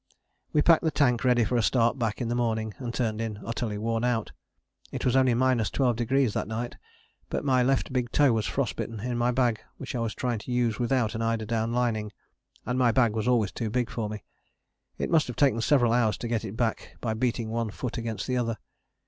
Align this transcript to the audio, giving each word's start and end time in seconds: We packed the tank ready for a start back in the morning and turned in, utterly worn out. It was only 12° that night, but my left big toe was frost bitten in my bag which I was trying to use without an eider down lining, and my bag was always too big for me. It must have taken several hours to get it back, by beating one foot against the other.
We 0.51 0.63
packed 0.63 0.83
the 0.83 0.89
tank 0.89 1.23
ready 1.23 1.43
for 1.45 1.57
a 1.57 1.61
start 1.61 1.99
back 1.99 2.21
in 2.21 2.27
the 2.27 2.33
morning 2.33 2.73
and 2.79 2.91
turned 2.91 3.21
in, 3.21 3.39
utterly 3.45 3.77
worn 3.77 4.03
out. 4.03 4.31
It 4.91 5.05
was 5.05 5.15
only 5.15 5.35
12° 5.35 6.33
that 6.33 6.47
night, 6.47 6.75
but 7.29 7.45
my 7.45 7.61
left 7.61 7.93
big 7.93 8.11
toe 8.11 8.33
was 8.33 8.47
frost 8.47 8.77
bitten 8.77 9.01
in 9.01 9.15
my 9.15 9.29
bag 9.29 9.59
which 9.77 9.93
I 9.93 9.99
was 9.99 10.15
trying 10.15 10.39
to 10.39 10.51
use 10.51 10.79
without 10.79 11.13
an 11.13 11.21
eider 11.21 11.45
down 11.45 11.71
lining, 11.71 12.11
and 12.65 12.79
my 12.79 12.91
bag 12.91 13.13
was 13.15 13.27
always 13.27 13.51
too 13.51 13.69
big 13.69 13.91
for 13.91 14.09
me. 14.09 14.23
It 14.97 15.11
must 15.11 15.27
have 15.27 15.35
taken 15.35 15.61
several 15.61 15.93
hours 15.93 16.17
to 16.17 16.27
get 16.27 16.45
it 16.45 16.57
back, 16.57 16.97
by 16.99 17.13
beating 17.13 17.51
one 17.51 17.69
foot 17.69 17.99
against 17.99 18.25
the 18.25 18.37
other. 18.37 18.57